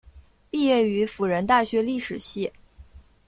[0.49, 2.51] 毕业于辅仁大学历史系。